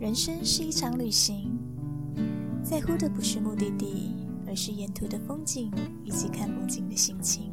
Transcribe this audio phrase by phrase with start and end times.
[0.00, 1.58] 人生是一场旅行，
[2.64, 4.16] 在乎的不是目的地，
[4.46, 5.70] 而是沿途的风景
[6.02, 7.52] 以及看风景的心情。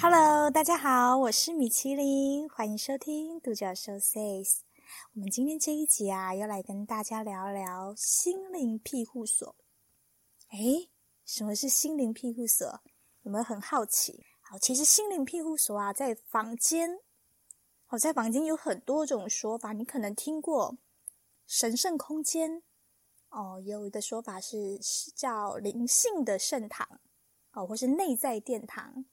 [0.00, 4.60] Hello，大家好，我是米其林，欢迎收听独角兽 says。
[5.12, 9.54] 我们今天这一集啊，要来跟大家聊聊心灵庇护所。
[10.52, 10.88] 诶，
[11.26, 12.80] 什么是心灵庇护所？
[13.24, 14.24] 有没有很好奇？
[14.40, 16.88] 好，其实心灵庇护所啊，在房间。
[17.86, 20.76] 好，在房间有很多种说法，你可能听过
[21.46, 22.62] 神圣空间
[23.28, 27.00] 哦，有的说法是是叫灵性的圣堂
[27.52, 29.04] 哦，或是内在殿堂。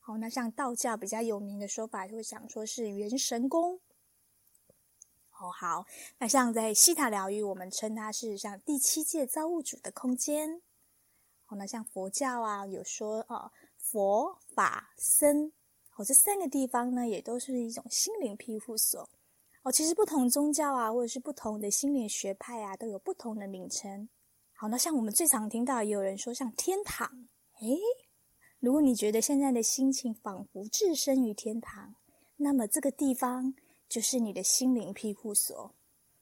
[0.00, 3.80] 好，那像道教比较有名的说法，就会讲说是元神宫。
[5.38, 5.86] 哦，好，
[6.18, 10.62] 那像在西塔疗愈，我们称它是像第七届造物主的空间。
[11.46, 15.52] 哦，那像佛教啊，有说哦，佛法僧。
[15.96, 19.08] 哦，这三个地方呢，也都是一种心灵庇护所。
[19.62, 24.08] 哦，其实不同宗教啊，或者是不同的心灵学派啊，都有不同的名称。
[24.52, 27.28] 好，那像我们最常听到，也有人说像天堂。
[27.60, 27.78] 诶，
[28.60, 31.94] 如果你觉得现在的心情仿佛置身于天堂，
[32.36, 33.54] 那么这个地方
[33.88, 35.74] 就是你的心灵庇护所。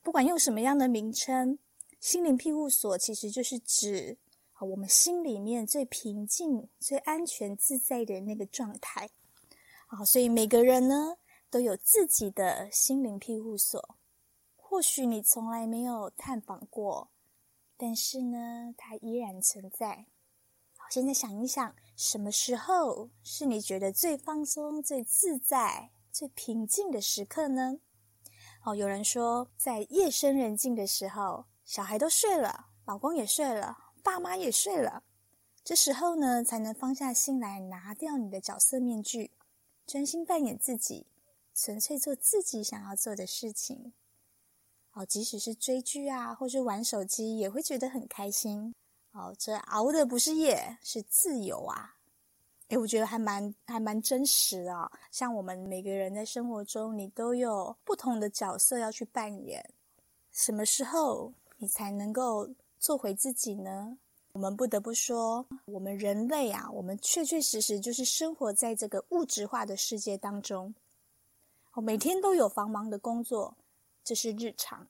[0.02, 1.58] 不管用什么样的名称，
[2.00, 4.16] 心灵庇护所其实就是指
[4.52, 9.10] 啊，我们心里面最平静、最安全、自在的那个状态。
[9.94, 11.16] 好，所以每个人呢
[11.48, 13.96] 都有自己的心灵庇护所，
[14.56, 17.10] 或许你从来没有探访过，
[17.76, 20.06] 但是呢，它依然存在。
[20.76, 27.78] 好，现在想一想，什么时候是你觉得最放松、最自在、最平静的时刻呢？
[28.64, 35.04] 哦，有人说，在夜深人静的时候，小孩都睡了，老公也睡了，爸妈也睡了，
[35.62, 39.30] 这时候呢，才能放下心来，拿掉你的角色面具。
[39.86, 41.06] 专心扮演自己，
[41.54, 43.92] 纯粹做自己想要做的事情。
[44.92, 48.74] 哦，即使是追剧啊，或是玩手机，也会觉得很开心。
[49.12, 51.96] 哦，这熬的不是夜，是自由啊！
[52.68, 54.90] 诶，我觉得还蛮还蛮真实啊。
[55.10, 59.68] 像我们每个人在生活中，你都有不同的角色要去扮演。
[60.32, 63.98] 什么时候你才能够做回自己呢？
[64.34, 70.74] 我们不得不说，我们人类啊，我们确确实实就是生活在这个物质化的世界当中。
[71.72, 73.56] 哦，每天都有繁忙的工作，
[74.02, 74.84] 这是日常。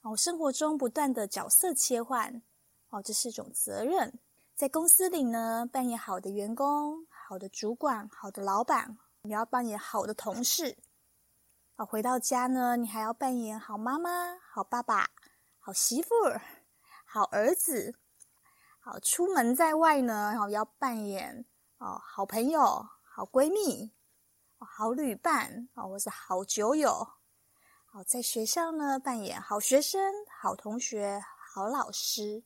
[0.00, 2.40] 哦，生活中不断的角色切换，
[2.88, 4.18] 哦，这是一种责任。
[4.56, 10.74] 在公司里呢，扮演好的员工、好的主管、好的老板，你要扮演好的同事。
[11.76, 15.10] 哦，回到家呢，你还要扮演好妈妈、好爸爸、
[15.58, 16.08] 好媳妇、
[17.04, 17.94] 好儿子。
[18.90, 21.44] 好，出门在外呢，好要扮演
[21.76, 23.92] 哦，好朋友、好闺蜜、
[24.56, 27.06] 好旅伴啊，或是好酒友。
[27.84, 30.00] 好，在学校呢，扮演好学生、
[30.40, 31.22] 好同学、
[31.52, 32.42] 好老师。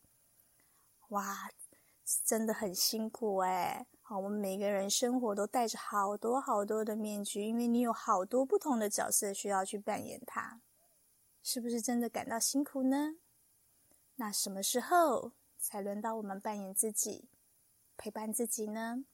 [1.11, 1.49] 哇，
[2.25, 3.87] 真的很辛苦哎！
[4.01, 10.61] 好，我们每个人生活都戴着好多好多的面具，因为你有好多不同的角色需要去扮演它，
[11.41, 13.15] 是不是真的感到辛苦呢？
[14.17, 15.31] 那什么时候？
[15.63, 17.29] 才轮到我们扮演自己，
[17.97, 19.05] 陪伴自己呢。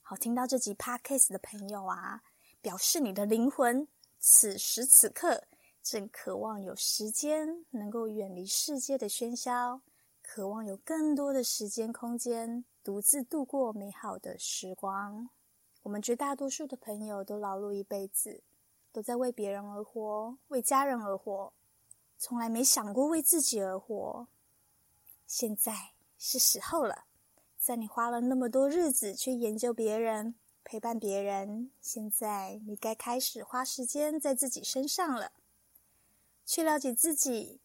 [0.00, 2.22] 好，听到这集 podcast 的朋友啊，
[2.62, 3.86] 表示你的灵魂
[4.18, 5.44] 此时此刻
[5.82, 9.82] 正渴望有时间能够远离世界的喧嚣，
[10.22, 15.28] 渴望有更多的时间空间独自度过美好的时光。
[15.82, 18.42] 我们绝大多数的朋友都劳碌一辈子，
[18.90, 21.52] 都在为别人而活，为家人而活，
[22.16, 24.26] 从来没想过为自己而活。
[25.30, 27.04] 现在是时候了，
[27.56, 35.30] 在你花了那么多日子去研究别人、陪伴别人，现在你该开始花时间在自己身上了，
[36.44, 37.60] 去了解自己，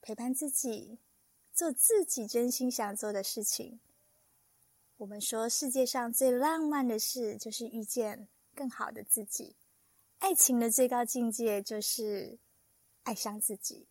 [0.00, 0.96] 陪伴自己，
[1.52, 3.78] 做自己真心想做的事情。
[4.96, 9.54] 我们说，世界上最浪漫的事就是遇见更好的自己，
[10.20, 12.38] 爱情的最高境界就是
[13.02, 13.86] 爱上自己。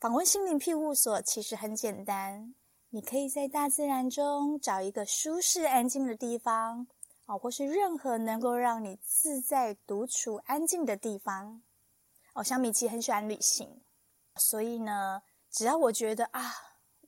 [0.00, 2.54] 访问心灵庇护所其实很简单，
[2.88, 6.86] 你可以在大自然中找一个舒适安静的地方，
[7.26, 11.60] 哦，或是任何能够让你自在独处安静的地方。
[12.32, 13.82] 哦，像米奇很喜欢旅行，
[14.36, 15.20] 所以呢，
[15.50, 16.50] 只要我觉得啊，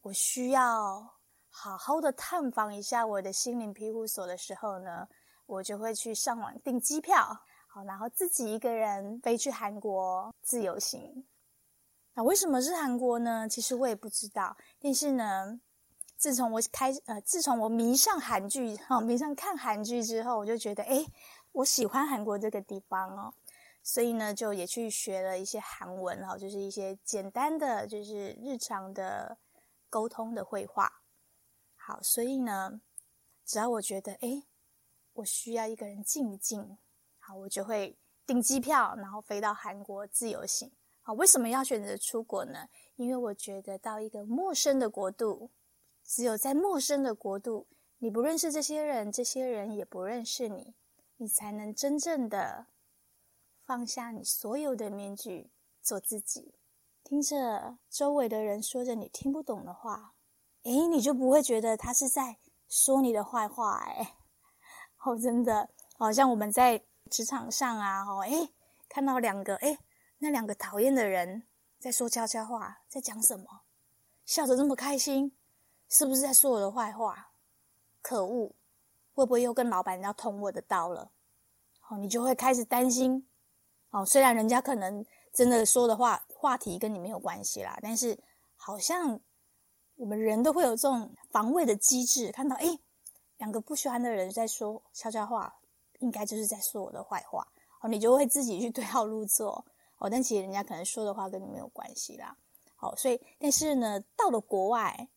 [0.03, 1.01] 我需要
[1.49, 5.09] 好好的探访一下我的心灵庇护所的时候呢，
[5.47, 7.25] 我就会去上网订机票，
[7.69, 11.25] 好，然后自己一个人飞去韩国自由行。
[12.15, 13.49] 那为什么是韩国呢？
[13.49, 14.57] 其实我也不知道。
[14.79, 15.61] 但是呢，
[16.17, 21.05] 自从我开呃，自从我迷上韩剧，哈，迷上看韩剧之后，我就觉得，哎，
[21.53, 23.33] 我喜欢韩国这个地方哦。
[23.83, 29.39] 所以呢，就也去学了一些韩文哈，就是一些简单的，就是日常的
[29.89, 31.03] 沟通的绘画。
[31.75, 32.81] 好，所以呢，
[33.45, 34.45] 只要我觉得哎，
[35.15, 36.79] 我需要一个人静一静，
[37.19, 40.71] 好，我就会订机票，然后飞到韩国自由行。
[41.05, 42.69] 好，为什么要选择出国呢？
[42.95, 45.51] 因为我觉得到一个陌生的国度，
[46.05, 47.67] 只有在陌生的国度，
[47.99, 50.75] 你不认识这些人，这些人也不认识你，
[51.17, 52.67] 你才能真正的
[53.65, 55.51] 放下你所有的面具，
[55.83, 56.55] 做自己。
[57.03, 60.15] 听着周围的人说着你听不懂的话，
[60.63, 62.39] 诶，你就不会觉得他是在
[62.69, 63.79] 说你的坏话。
[63.97, 64.07] 诶，
[65.05, 65.69] 哦，真的，
[65.99, 68.51] 好像我们在职场上啊，哦，诶，
[68.89, 69.77] 看到两个，诶。
[70.25, 71.43] 那两个讨厌的人
[71.81, 73.63] 在说悄悄话，在讲什么？
[74.25, 75.37] 笑得那么开心，
[75.89, 77.33] 是不是在说我的坏话？
[78.01, 78.55] 可恶，
[79.15, 81.11] 会不会又跟老板要捅我的刀了？
[81.89, 83.27] 哦，你就会开始担心。
[83.91, 88.17] 哦，虽然人家可能真的说的话话题跟你没有关系啦，但是
[88.55, 89.19] 好像
[89.97, 92.31] 我们人都会有这种防卫的机制。
[92.31, 92.79] 看到哎，
[93.39, 95.53] 两个不喜欢的人在说悄悄话，
[95.99, 97.45] 应该就是在说我的坏话。
[97.81, 99.67] 哦，你就会自己去对号入座。
[100.03, 102.37] 哦，但其实人家可能说的话跟你没有关系啦。
[102.75, 105.09] 好，所以但是呢，到了国外，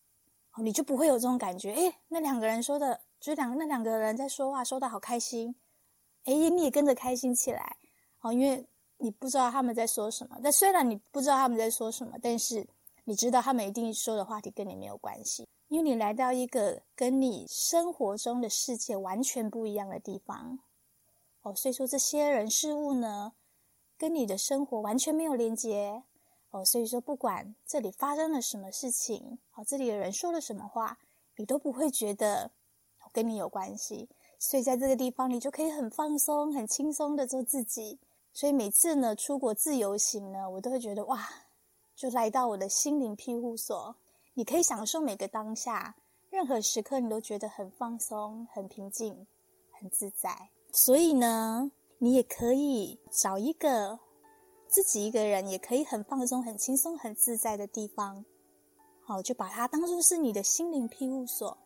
[0.54, 1.74] 哦，你就不会有这种感觉。
[1.74, 5.56] 诶，那两个人说的，就是两那两个人在说话，说的好开心。
[6.26, 7.78] 诶，你也跟着开心起来。
[8.22, 8.64] 哦，因为
[8.98, 10.38] 你不知道他们在说什么。
[10.44, 12.64] 但虽然你不知道他们在说什么，但是
[13.06, 20.60] 你知道他们一定说的话题跟你没有关系，因为你来到一个跟你生活中的世界完全不一样的地方。
[21.42, 23.34] 哦，所以说这些人事物呢。
[23.98, 26.04] 跟你的生活完全没有连接
[26.52, 30.98] 哦，所以说不管这里发生了什么事情，哦，这里的人说了什么话，
[31.38, 32.52] 你都不会觉得
[33.12, 34.10] 跟你有关系。
[34.38, 38.00] 所以在这个地方，你就可以很放松、很轻松的做自己。
[38.34, 41.28] 所以每次呢出国自由行呢，我都会觉得哇，
[41.96, 43.96] 就来到我的心灵庇护所，
[44.34, 45.96] 你可以享受每个当下，
[46.30, 49.26] 任何时刻你都觉得很放松、很平静、
[49.72, 50.50] 很自在。
[50.72, 51.72] 所以呢。
[52.06, 53.98] 你也可以找一个
[54.68, 58.24] 自己一个人，也可以很放松、很轻松、很自在的地方。
[59.02, 61.58] 好，就把它当做是你的心灵庇护所。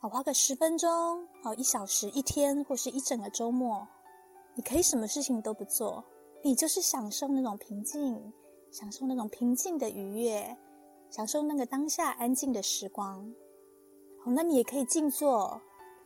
[0.00, 3.88] 好，花个十分钟，好，一小时、一天，或是一整个周末，
[4.54, 6.04] 你可以什么事情都不做，
[6.42, 8.30] 你就是享受那种平静，
[8.70, 10.54] 享受那种平静的愉悦，
[11.08, 13.34] 享受那个当下安静的时光。
[14.22, 15.58] 好，那你也可以静坐。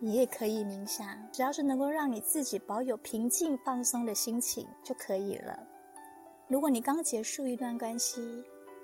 [0.05, 5.57] 你也可以冥想，只要是能够让你自己保有平静放松的心情就可以了。
[6.49, 8.21] 如果你刚结束一段关系，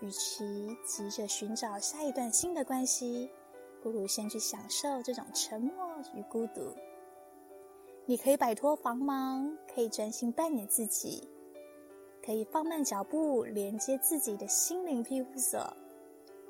[0.00, 3.29] 与其急着寻找下一段新的关系，
[3.82, 5.75] 不如先去享受这种沉默
[6.15, 6.73] 与孤独。
[8.06, 11.29] 你可以摆脱繁忙，可以专心扮演自己，
[12.25, 15.61] 可以放慢脚步，连接自己的心灵庇护所，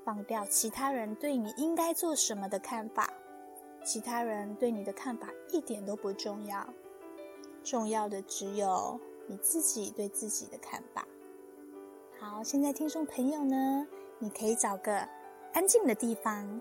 [0.04, 3.10] 放掉其他人对你应该做什么的看法。
[3.88, 6.62] 其他人对你的看法一点都不重要，
[7.64, 11.08] 重要的只有你自己对自己的看法。
[12.20, 13.86] 好，现在听众朋友呢，
[14.18, 15.08] 你可以找个
[15.54, 16.60] 安静的地方，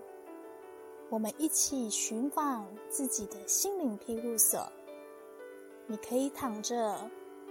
[1.10, 4.66] 我们一起寻访自己的心灵庇护所。
[5.86, 6.94] 你可以躺着，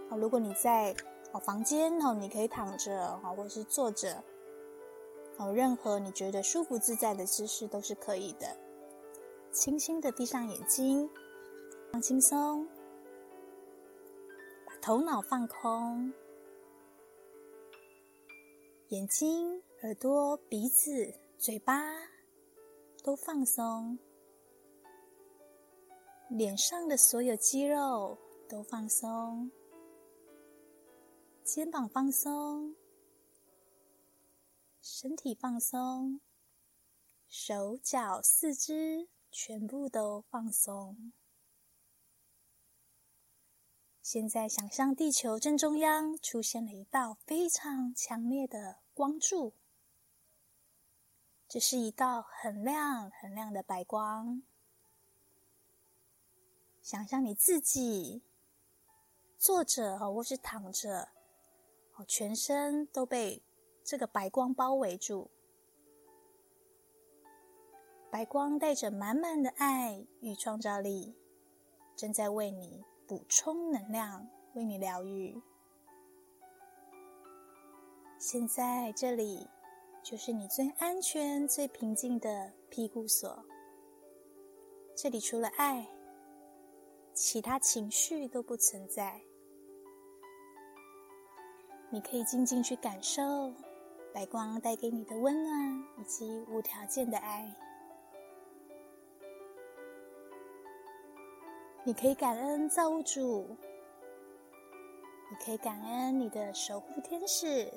[0.09, 0.91] 哦，如果你在
[1.34, 4.24] 哦房间哦，你可以躺着哦，或者是坐着，
[5.38, 8.57] 哦，任何你觉得舒服自在的姿势都是可以的。
[9.60, 11.10] 轻轻的闭上眼睛，
[11.92, 12.64] 放轻松，
[14.68, 16.14] 把头脑放空，
[18.90, 21.82] 眼睛、耳朵、鼻子、嘴巴
[23.04, 23.98] 都放松，
[26.30, 28.16] 脸上的所有肌肉
[28.48, 29.50] 都放松，
[31.44, 32.76] 肩膀放松，
[34.84, 36.22] 身体放松，
[37.28, 39.08] 手脚四肢。
[39.31, 41.12] 全部都放松。
[44.01, 49.53] 现在想象地球正中央出现了一道非常强烈的光柱，
[51.50, 54.43] 这是一道很亮很亮的白光。
[56.81, 58.24] 想象你自己
[59.38, 61.10] 坐着或是躺着，
[61.96, 63.43] 哦，全身都被
[63.84, 65.29] 这个白光包围住。
[68.10, 71.14] 白光带着满满的爱与创造力，
[71.96, 75.40] 正在为你补充能量，为你疗愈。
[78.18, 79.48] 现在这里
[80.02, 83.46] 就是你最安全、最平静的庇护所。
[84.96, 85.88] 这里除了爱，
[87.14, 89.22] 其他情绪都不存在。
[91.92, 93.54] 你可以静静去感受
[94.14, 97.56] 白光带给你的温暖以及无条件的爱。
[101.88, 103.48] 你可以感恩造物主，
[105.29, 107.72] 你可以感恩你的守护天使，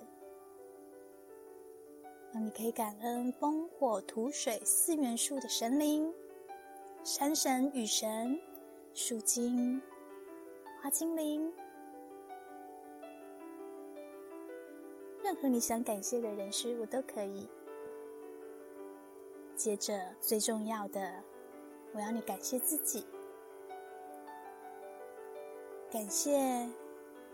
[2.32, 6.12] 你可以感恩风、火、土、水四元素的神灵、
[7.04, 8.36] 山神、雨神、
[8.94, 9.80] 树精、
[10.82, 11.48] 花精灵。
[15.22, 17.48] 任何你想感谢的人事物都可以。
[19.54, 21.22] 接着，最重要的，
[21.92, 23.06] 我要你感谢自己，
[25.90, 26.68] 感谢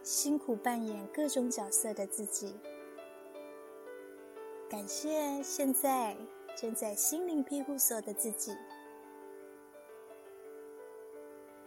[0.02, 2.58] 辛苦扮演各种角色的自己，
[4.70, 6.16] 感谢现在
[6.56, 8.56] 正在心灵庇护所的自己，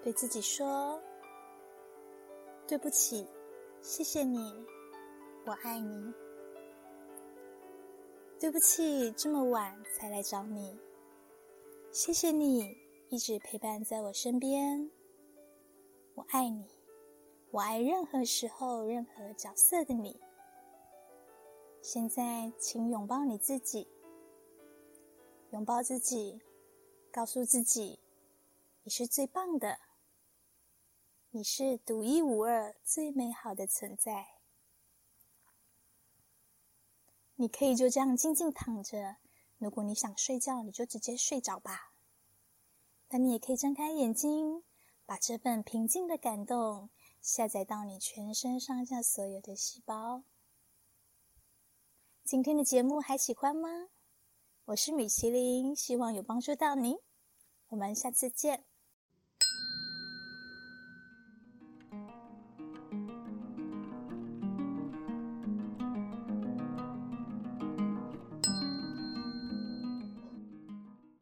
[0.01, 0.99] 对自己说
[2.65, 3.27] ：“对不起，
[3.81, 4.65] 谢谢你。”
[5.45, 6.11] 我爱你。
[8.39, 10.75] 对不起，这么晚才来找你。
[11.91, 12.75] 谢谢你
[13.09, 14.89] 一直陪伴在我身边。
[16.15, 16.65] 我爱你，
[17.51, 20.21] 我爱任何时候、任何角色的你。
[21.81, 23.87] 现在，请拥抱你自己，
[25.49, 26.39] 拥抱自己，
[27.11, 27.99] 告诉自己，
[28.83, 29.79] 你是最棒的，
[31.31, 34.27] 你是独一无二、最美好的存在。
[37.35, 39.15] 你可以就这样静静躺着。
[39.57, 41.93] 如果你想睡觉，你就直接睡着吧。
[43.07, 44.63] 但你也可以睁开眼睛，
[45.07, 46.91] 把这份平静的感动
[47.21, 50.23] 下载到你全身上下所有的细胞。
[52.23, 53.89] 今天的节目还喜欢吗？
[54.65, 56.97] 我是米其林，希望有帮助到你。
[57.69, 58.68] 我们下次见。